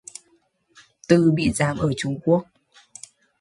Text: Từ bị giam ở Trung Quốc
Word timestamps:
Từ 1.07 1.31
bị 1.31 1.51
giam 1.51 1.77
ở 1.77 1.89
Trung 1.97 2.19
Quốc 2.23 2.43